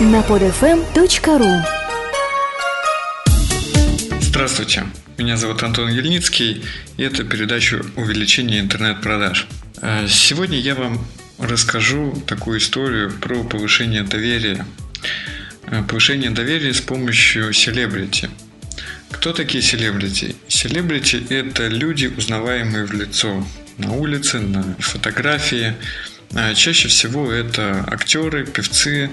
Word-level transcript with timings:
на 0.00 0.20
podfm.ru 0.22 1.62
Здравствуйте, 4.20 4.86
меня 5.16 5.36
зовут 5.36 5.62
Антон 5.62 5.88
Ельницкий, 5.88 6.64
и 6.96 7.02
это 7.02 7.22
передача 7.22 7.80
«Увеличение 7.94 8.60
интернет-продаж». 8.60 9.46
Э, 9.82 10.08
сегодня 10.08 10.58
я 10.58 10.74
вам 10.74 11.06
расскажу 11.38 12.12
такую 12.26 12.58
историю 12.58 13.12
про 13.12 13.44
повышение 13.44 14.02
доверия. 14.02 14.66
Э, 15.66 15.84
повышение 15.84 16.30
доверия 16.30 16.74
с 16.74 16.80
помощью 16.80 17.52
селебрити. 17.52 18.30
Кто 19.12 19.32
такие 19.32 19.62
селебрити? 19.62 20.34
Селебрити– 20.48 21.24
это 21.30 21.68
люди, 21.68 22.06
узнаваемые 22.06 22.84
в 22.84 22.92
лицо 22.92 23.46
на 23.78 23.92
улице, 23.92 24.40
на 24.40 24.74
фотографии. 24.80 25.74
Э, 26.32 26.52
чаще 26.54 26.88
всего 26.88 27.30
это 27.30 27.84
актеры, 27.86 28.44
певцы, 28.44 29.10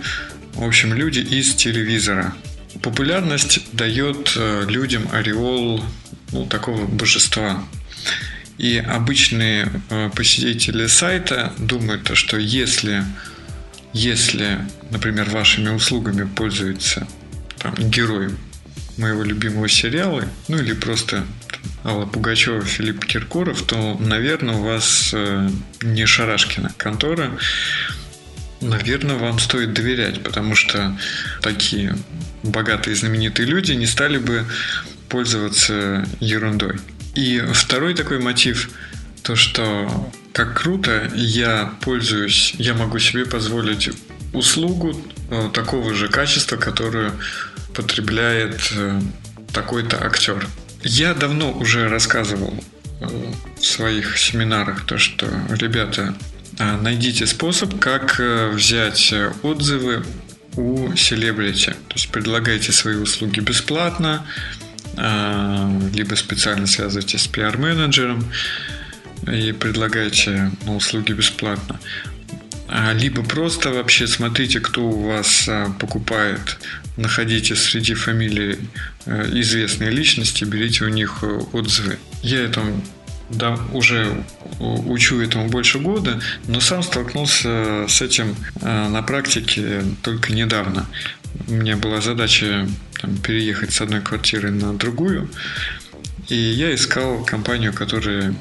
в 0.54 0.64
общем, 0.64 0.94
люди 0.94 1.20
из 1.20 1.56
телевизора– 1.56 2.34
Популярность 2.82 3.60
дает 3.74 4.34
э, 4.36 4.66
людям 4.68 5.08
ореол 5.12 5.84
ну, 6.32 6.46
такого 6.46 6.86
божества. 6.86 7.64
И 8.58 8.78
обычные 8.78 9.72
э, 9.90 10.10
посетители 10.16 10.88
сайта 10.88 11.54
думают, 11.58 12.10
что 12.16 12.38
если, 12.38 13.04
если, 13.94 14.60
например, 14.90 15.30
вашими 15.30 15.70
услугами 15.70 16.28
пользуется 16.28 17.08
там, 17.60 17.76
герой 17.76 18.30
моего 18.98 19.24
любимого 19.24 19.68
сериала, 19.68 20.26
ну 20.48 20.58
или 20.58 20.74
просто 20.74 21.26
Алла 21.84 22.06
Пугачева, 22.06 22.62
Филипп 22.62 23.06
Киркоров, 23.06 23.62
то, 23.64 23.98
наверное, 24.00 24.56
у 24.56 24.64
вас 24.64 25.12
э, 25.14 25.50
не 25.82 26.06
Шарашкина 26.06 26.74
контора, 26.78 27.32
наверное, 28.62 29.18
вам 29.18 29.40
стоит 29.40 29.74
доверять, 29.74 30.24
потому 30.24 30.56
что 30.56 30.98
такие 31.42 31.96
богатые 32.44 32.96
знаменитые 32.96 33.48
люди 33.48 33.74
не 33.74 33.86
стали 33.86 34.18
бы 34.18 34.46
пользоваться 35.10 36.08
ерундой. 36.20 36.80
И 37.16 37.44
второй 37.54 37.94
такой 37.94 38.20
мотив, 38.20 38.70
то 39.24 39.36
что 39.36 40.12
как 40.34 40.62
круто 40.62 41.12
я 41.14 41.74
пользуюсь, 41.82 42.54
я 42.58 42.74
могу 42.74 43.00
себе 43.00 43.26
позволить 43.26 43.90
услугу 44.34 44.96
э, 45.30 45.50
такого 45.54 45.94
же 45.94 46.08
качества, 46.08 46.56
которую 46.56 47.12
потребляет 47.74 48.72
э, 48.76 49.02
такой-то 49.52 50.04
актер. 50.06 50.48
Я 50.84 51.14
давно 51.14 51.52
уже 51.52 51.90
рассказывал 51.90 52.54
э, 53.02 53.08
в 53.60 53.66
своих 53.66 54.18
семинарах 54.18 54.86
то, 54.86 54.98
что, 54.98 55.28
ребята, 55.50 56.16
найдите 56.82 57.26
способ, 57.26 57.80
как 57.80 58.20
взять 58.54 59.14
отзывы 59.44 60.04
у 60.56 60.96
селебрити. 60.96 61.72
То 61.88 61.96
есть 61.96 62.10
предлагайте 62.10 62.72
свои 62.72 62.96
услуги 62.96 63.40
бесплатно, 63.40 64.26
либо 64.96 66.16
специально 66.16 66.68
связывайтесь 66.68 67.22
с 67.22 67.28
пиар-менеджером 67.28 68.26
и 69.32 69.52
предлагайте 69.54 70.52
услуги 70.68 71.14
бесплатно. 71.14 71.80
А, 72.68 72.94
либо 72.94 73.24
просто 73.24 73.70
вообще 73.70 74.08
смотрите, 74.08 74.60
кто 74.60 74.84
у 74.84 75.08
вас 75.08 75.50
покупает, 75.80 76.58
находите 76.98 77.56
среди 77.56 77.94
фамилий 77.94 78.60
известные 79.06 79.90
личности, 79.90 80.44
берите 80.46 80.86
у 80.86 80.90
них 80.90 81.24
отзывы. 81.54 81.98
Я 82.24 82.40
этому 82.44 82.82
да, 83.34 83.58
уже 83.74 84.24
учу 84.60 85.22
этому 85.22 85.50
больше 85.50 85.80
года, 85.80 86.22
но 86.48 86.60
сам 86.60 86.84
столкнулся 86.84 87.86
с 87.88 88.02
этим 88.02 88.36
э, 88.62 88.88
на 88.90 89.02
практике 89.02 89.84
только 90.02 90.34
недавно. 90.34 90.88
У 91.48 91.54
меня 91.54 91.78
была 91.78 92.02
задача 92.02 92.68
там, 93.00 93.18
переехать 93.18 93.74
с 93.74 93.82
одной 93.82 94.02
квартиры 94.02 94.52
на 94.52 94.74
другую, 94.74 95.30
и 96.28 96.36
я 96.36 96.74
искал 96.74 97.24
компанию, 97.26 97.74
которая 97.74 98.36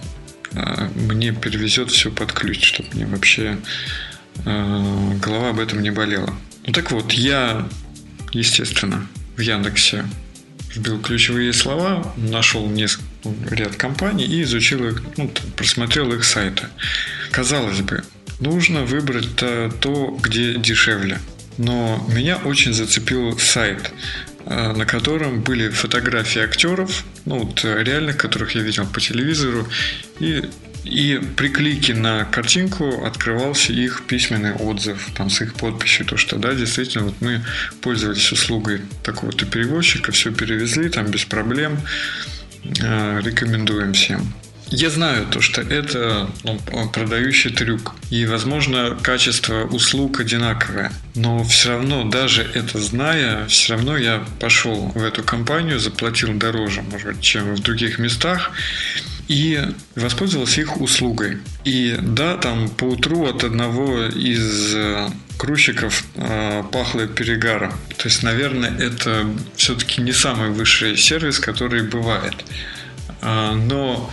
э, 0.52 0.88
мне 0.94 1.32
перевезет 1.32 1.90
все 1.90 2.10
под 2.10 2.32
ключ, 2.32 2.64
чтобы 2.64 2.88
мне 2.94 3.06
вообще 3.06 3.58
э, 4.44 5.12
голова 5.22 5.50
об 5.50 5.60
этом 5.60 5.82
не 5.82 5.90
болела. 5.90 6.34
Ну 6.66 6.72
так 6.72 6.90
вот, 6.90 7.12
я, 7.12 7.68
естественно, 8.32 9.06
в 9.36 9.40
Яндексе 9.40 10.04
вбил 10.74 11.00
ключевые 11.00 11.52
слова, 11.52 12.14
нашел 12.16 12.66
несколько, 12.68 13.08
ряд 13.50 13.76
компаний 13.76 14.24
и 14.24 14.42
изучил 14.42 14.86
их, 14.86 15.02
ну, 15.16 15.30
просмотрел 15.56 16.12
их 16.12 16.24
сайты. 16.24 16.68
Казалось 17.30 17.80
бы, 17.80 18.02
нужно 18.40 18.84
выбрать 18.84 19.36
то, 19.36 20.18
где 20.22 20.54
дешевле. 20.54 21.18
Но 21.58 22.06
меня 22.08 22.36
очень 22.36 22.72
зацепил 22.72 23.38
сайт, 23.38 23.92
э, 24.46 24.72
на 24.72 24.86
котором 24.86 25.42
были 25.42 25.68
фотографии 25.68 26.40
актеров, 26.40 27.04
ну 27.26 27.40
вот 27.40 27.62
реальных, 27.64 28.16
которых 28.16 28.54
я 28.54 28.62
видел 28.62 28.86
по 28.86 29.00
телевизору, 29.00 29.66
и 30.20 30.44
и 30.84 31.20
при 31.36 31.48
клике 31.48 31.94
на 31.94 32.24
картинку 32.24 33.04
открывался 33.04 33.72
их 33.72 34.02
письменный 34.06 34.52
отзыв 34.52 35.10
там, 35.14 35.30
с 35.30 35.40
их 35.40 35.54
подписью, 35.54 36.06
то 36.06 36.16
что 36.16 36.36
да, 36.36 36.54
действительно, 36.54 37.04
вот 37.04 37.14
мы 37.20 37.44
пользовались 37.82 38.32
услугой 38.32 38.80
такого-то 39.02 39.46
перевозчика, 39.46 40.12
все 40.12 40.32
перевезли 40.32 40.88
там 40.88 41.06
без 41.06 41.24
проблем, 41.24 41.78
э, 42.82 43.20
рекомендуем 43.22 43.92
всем. 43.92 44.32
Я 44.72 44.88
знаю 44.88 45.26
то, 45.26 45.40
что 45.40 45.62
это 45.62 46.30
ну, 46.44 46.60
продающий 46.92 47.50
трюк. 47.50 47.96
И, 48.10 48.24
возможно, 48.24 48.96
качество 49.02 49.64
услуг 49.64 50.20
одинаковое. 50.20 50.92
Но 51.16 51.42
все 51.42 51.70
равно, 51.70 52.04
даже 52.04 52.42
это 52.42 52.78
зная, 52.78 53.46
все 53.48 53.74
равно 53.74 53.96
я 53.96 54.24
пошел 54.38 54.92
в 54.94 55.02
эту 55.02 55.24
компанию, 55.24 55.80
заплатил 55.80 56.32
дороже, 56.34 56.82
может 56.82 57.08
быть, 57.08 57.20
чем 57.20 57.56
в 57.56 57.60
других 57.60 57.98
местах 57.98 58.52
и 59.30 59.60
воспользовался 59.94 60.60
их 60.60 60.80
услугой. 60.80 61.38
И 61.62 61.96
да, 62.02 62.36
там 62.36 62.68
по 62.68 62.82
утру 62.82 63.26
от 63.26 63.44
одного 63.44 64.06
из 64.06 64.74
э, 64.74 65.08
грузчиков 65.38 66.04
э, 66.16 66.64
пахло 66.72 67.06
перегаром. 67.06 67.72
То 67.96 68.08
есть, 68.08 68.24
наверное, 68.24 68.76
это 68.76 69.24
все-таки 69.54 70.02
не 70.02 70.10
самый 70.10 70.50
высший 70.50 70.96
сервис, 70.96 71.38
который 71.38 71.84
бывает. 71.84 72.34
Э, 73.22 73.52
но, 73.52 74.10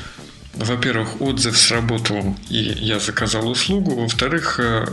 во-первых, 0.54 1.20
отзыв 1.20 1.58
сработал, 1.58 2.38
и 2.50 2.60
я 2.60 3.00
заказал 3.00 3.50
услугу. 3.50 3.96
Во-вторых, 3.96 4.60
э, 4.60 4.86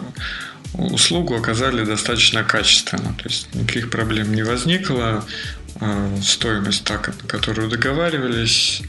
услугу 0.72 1.34
оказали 1.34 1.84
достаточно 1.84 2.44
качественно. 2.44 3.14
То 3.22 3.28
есть 3.28 3.54
никаких 3.54 3.90
проблем 3.90 4.32
не 4.34 4.42
возникло. 4.42 5.22
Э, 5.82 6.16
стоимость, 6.22 6.84
так, 6.84 7.08
на 7.08 7.28
которую 7.28 7.68
договаривались, 7.68 8.80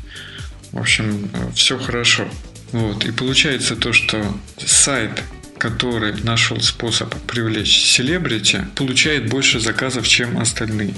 в 0.75 0.79
общем, 0.79 1.29
все 1.55 1.79
хорошо. 1.79 2.27
Вот. 2.71 3.05
И 3.05 3.11
получается 3.11 3.75
то, 3.75 3.93
что 3.93 4.23
сайт, 4.57 5.23
который 5.57 6.21
нашел 6.23 6.59
способ 6.59 7.15
привлечь 7.21 7.75
селебрити, 7.75 8.67
получает 8.75 9.29
больше 9.29 9.59
заказов, 9.59 10.07
чем 10.07 10.37
остальные. 10.37 10.93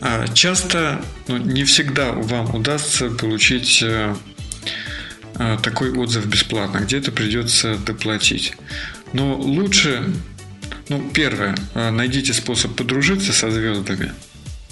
А 0.00 0.26
часто, 0.28 1.04
ну, 1.28 1.36
не 1.36 1.64
всегда 1.64 2.12
вам 2.12 2.54
удастся 2.54 3.10
получить 3.10 3.82
э, 3.82 4.16
э, 5.38 5.58
такой 5.62 5.92
отзыв 5.92 6.26
бесплатно, 6.26 6.78
где-то 6.78 7.12
придется 7.12 7.76
доплатить. 7.76 8.54
Но 9.12 9.36
лучше, 9.36 10.10
ну, 10.88 11.10
первое, 11.12 11.54
э, 11.74 11.90
найдите 11.90 12.32
способ 12.32 12.74
подружиться 12.76 13.32
со 13.32 13.50
звездами. 13.50 14.12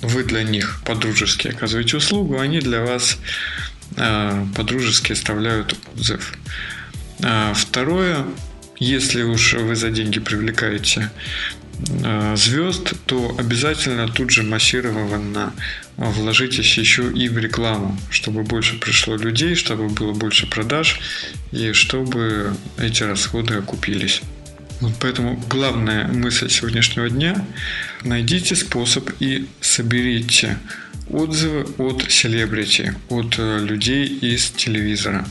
Вы 0.01 0.25
для 0.25 0.43
них 0.43 0.81
подружески 0.85 1.49
оказываете 1.49 1.99
услугу, 1.99 2.39
они 2.39 2.61
для 2.61 2.83
вас 2.85 3.19
подружески 3.97 5.13
оставляют 5.13 5.75
отзыв. 5.95 6.35
А 7.23 7.53
второе, 7.55 8.25
если 8.79 9.23
уж 9.23 9.55
вы 9.55 9.75
за 9.75 9.91
деньги 9.91 10.21
привлекаете 10.21 11.11
э, 12.05 12.37
звезд, 12.37 12.95
то 13.07 13.35
обязательно 13.39 14.09
тут 14.09 14.31
же 14.31 14.45
массированно 14.45 15.53
вложитесь 15.97 16.79
еще 16.79 17.11
и 17.13 17.29
в 17.29 17.39
рекламу, 17.39 17.99
чтобы 18.11 18.45
больше 18.45 18.79
пришло 18.79 19.17
людей, 19.17 19.57
чтобы 19.57 19.89
было 19.89 20.13
больше 20.13 20.47
продаж 20.47 21.01
и 21.51 21.73
чтобы 21.73 22.55
эти 22.79 23.03
расходы 23.03 23.55
окупились. 23.55 24.23
Вот 24.81 24.93
поэтому 25.01 25.43
главная 25.49 26.07
мысль 26.07 26.49
сегодняшнего 26.49 27.11
дня– 27.11 27.45
найдите 28.05 28.55
способ 28.55 29.11
и 29.19 29.49
соберите 29.61 30.59
отзывы 31.11 31.67
от 31.79 32.03
селебрити, 32.11 32.95
от 33.09 33.39
э, 33.39 33.59
людей 33.65 34.07
из 34.07 34.51
телевизора. 34.51 35.27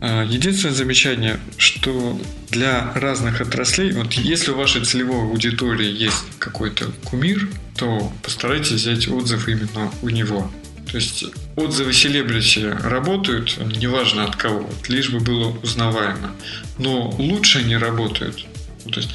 А, 0.00 0.24
единственное 0.24 0.74
замечание, 0.74 1.40
что 1.56 2.20
для 2.50 2.92
разных 2.94 3.40
отраслей, 3.40 3.92
вот 3.92 4.12
если 4.12 4.52
у 4.52 4.56
вашей 4.56 4.84
целевой 4.84 5.22
аудитории 5.22 5.90
есть 5.90 6.24
какой-то 6.38 6.86
кумир, 7.04 7.48
то 7.76 8.12
постарайтесь 8.22 8.72
взять 8.72 9.08
отзыв 9.08 9.48
именно 9.48 9.90
у 10.02 10.08
него. 10.08 10.50
То 10.90 10.96
есть 10.96 11.24
отзывы 11.56 11.92
селебрити 11.92 12.60
работают, 12.60 13.58
неважно 13.76 14.24
от 14.24 14.36
кого, 14.36 14.70
лишь 14.88 15.10
бы 15.10 15.20
было 15.20 15.48
узнаваемо. 15.62 16.30
Но 16.78 17.10
лучше 17.18 17.58
они 17.58 17.76
работают. 17.76 18.46
То 18.84 19.00
есть, 19.00 19.10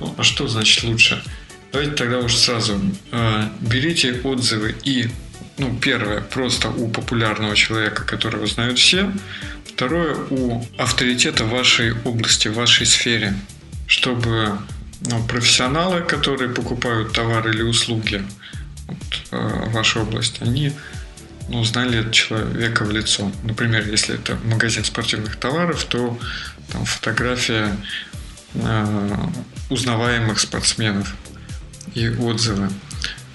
ну, 0.00 0.14
а 0.16 0.22
что 0.22 0.48
значит 0.48 0.84
лучше? 0.84 1.22
Давайте 1.72 1.92
тогда 1.92 2.18
уж 2.18 2.34
сразу 2.34 2.80
э, 3.12 3.48
берите 3.60 4.20
отзывы 4.24 4.74
и, 4.84 5.08
ну, 5.58 5.76
первое, 5.80 6.20
просто 6.20 6.70
у 6.70 6.88
популярного 6.88 7.54
человека, 7.56 8.04
которого 8.04 8.46
знают 8.46 8.78
все. 8.78 9.12
Второе, 9.66 10.16
у 10.30 10.64
авторитета 10.78 11.44
в 11.44 11.50
вашей 11.50 11.92
области, 12.04 12.48
в 12.48 12.54
вашей 12.54 12.86
сфере, 12.86 13.34
чтобы 13.86 14.58
ну, 15.02 15.22
профессионалы, 15.24 16.00
которые 16.00 16.50
покупают 16.50 17.12
товары 17.12 17.50
или 17.50 17.62
услуги 17.62 18.22
вот, 18.86 18.98
э, 19.30 19.68
в 19.68 19.72
вашей 19.72 20.02
области, 20.02 20.42
они 20.42 20.72
ну, 21.48 21.64
знали 21.64 22.10
человека 22.10 22.84
в 22.84 22.90
лицо. 22.90 23.30
Например, 23.42 23.86
если 23.88 24.14
это 24.14 24.36
магазин 24.44 24.84
спортивных 24.84 25.36
товаров, 25.36 25.84
то 25.84 26.18
там 26.72 26.84
фотография 26.84 27.76
узнаваемых 29.68 30.40
спортсменов 30.40 31.14
и 31.94 32.08
отзывы. 32.08 32.70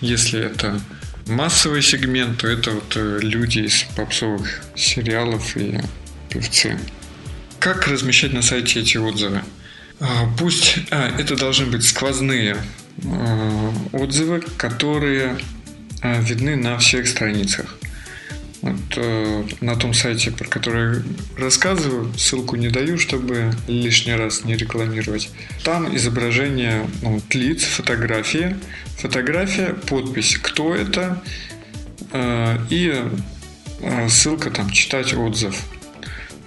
Если 0.02 0.40
это 0.40 0.80
массовый 1.28 1.82
сегмент, 1.82 2.40
то 2.40 2.48
это 2.48 2.72
вот 2.72 2.96
э, 2.96 3.20
люди 3.22 3.60
из 3.60 3.84
попсовых 3.96 4.62
сериалов 4.76 5.56
и 5.56 5.80
певцы. 6.30 6.78
Как 7.60 7.88
размещать 7.88 8.34
на 8.34 8.42
сайте 8.42 8.82
эти 8.82 8.98
отзывы? 8.98 9.42
А, 10.00 10.28
пусть 10.38 10.80
а, 10.92 11.10
это 11.18 11.38
должны 11.38 11.68
быть 11.68 11.86
сквозные 11.86 12.58
а, 13.06 13.74
отзывы, 13.94 14.44
которые 14.58 15.38
а, 16.02 16.20
видны 16.20 16.56
на 16.56 16.78
всех 16.78 17.08
страницах. 17.08 17.78
Вот, 18.64 18.80
э, 18.96 19.44
на 19.60 19.76
том 19.76 19.94
сайте, 19.94 20.32
про 20.32 20.48
который 20.48 21.04
рассказываю, 21.38 22.14
ссылку 22.18 22.56
не 22.56 22.70
даю, 22.70 22.98
чтобы 22.98 23.52
лишний 23.68 24.14
раз 24.14 24.46
не 24.46 24.56
рекламировать. 24.56 25.30
Там 25.66 25.94
изображение 25.94 26.88
ну, 27.02 27.22
лиц, 27.32 27.64
фотографии, 27.64 28.56
фотография, 28.98 29.74
подпись, 29.74 30.38
кто 30.42 30.74
это, 30.74 31.22
э, 32.14 32.58
и 32.70 33.04
э, 33.82 34.08
ссылка 34.08 34.50
там 34.50 34.70
читать 34.70 35.14
отзыв. 35.14 35.62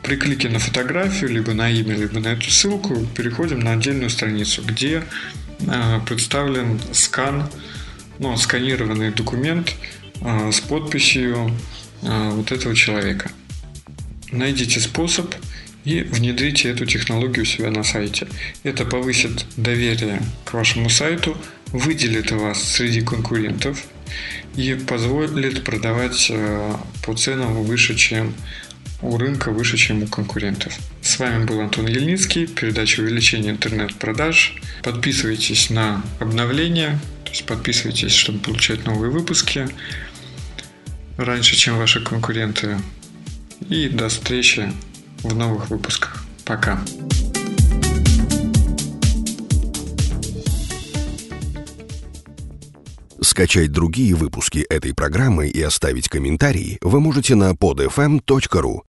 При 0.02 0.16
клике 0.16 0.48
на 0.48 0.58
фотографию, 0.58 1.28
либо 1.28 1.52
на 1.52 1.68
имя, 1.68 1.94
либо 1.96 2.18
на 2.18 2.28
эту 2.28 2.50
ссылку, 2.50 2.96
переходим 3.14 3.60
на 3.60 3.72
отдельную 3.72 4.08
страницу, 4.08 4.62
где 4.64 5.02
представлен 6.06 6.80
скан, 6.92 7.50
ну, 8.18 8.36
сканированный 8.36 9.10
документ 9.10 9.74
с 10.22 10.60
подписью 10.60 11.50
вот 12.06 12.52
этого 12.52 12.74
человека. 12.74 13.30
Найдите 14.32 14.80
способ 14.80 15.34
и 15.84 16.00
внедрите 16.02 16.70
эту 16.70 16.84
технологию 16.84 17.42
у 17.42 17.46
себя 17.46 17.70
на 17.70 17.84
сайте. 17.84 18.26
Это 18.64 18.84
повысит 18.84 19.46
доверие 19.56 20.20
к 20.44 20.52
вашему 20.52 20.90
сайту, 20.90 21.36
выделит 21.66 22.32
вас 22.32 22.62
среди 22.62 23.02
конкурентов 23.02 23.84
и 24.56 24.74
позволит 24.74 25.64
продавать 25.64 26.28
а, 26.32 26.80
по 27.04 27.14
ценам 27.14 27.62
выше, 27.62 27.94
чем 27.94 28.34
у 29.02 29.16
рынка, 29.16 29.52
выше, 29.52 29.76
чем 29.76 30.02
у 30.02 30.06
конкурентов. 30.06 30.74
С 31.02 31.18
вами 31.18 31.44
был 31.44 31.60
Антон 31.60 31.86
Ельницкий, 31.86 32.46
передача 32.46 33.00
увеличения 33.00 33.50
интернет-продаж. 33.50 34.56
Подписывайтесь 34.82 35.70
на 35.70 36.02
обновления, 36.18 36.98
то 37.24 37.30
есть 37.30 37.44
подписывайтесь, 37.44 38.12
чтобы 38.12 38.38
получать 38.40 38.86
новые 38.86 39.12
выпуски 39.12 39.68
раньше, 41.16 41.56
чем 41.56 41.78
ваши 41.78 42.00
конкуренты. 42.00 42.78
И 43.68 43.88
до 43.88 44.08
встречи 44.08 44.72
в 45.22 45.34
новых 45.34 45.70
выпусках. 45.70 46.24
Пока. 46.44 46.80
Скачать 53.20 53.72
другие 53.72 54.14
выпуски 54.14 54.60
этой 54.60 54.94
программы 54.94 55.48
и 55.48 55.60
оставить 55.60 56.08
комментарии 56.08 56.78
вы 56.80 57.00
можете 57.00 57.34
на 57.34 57.52
podfm.ru. 57.52 58.80